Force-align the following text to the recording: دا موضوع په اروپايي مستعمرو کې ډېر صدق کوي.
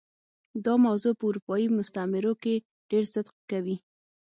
دا 0.65 0.73
موضوع 0.85 1.13
په 1.19 1.23
اروپايي 1.29 1.67
مستعمرو 1.77 2.33
کې 2.43 2.53
ډېر 2.89 3.03
صدق 3.13 3.35
کوي. 3.51 3.75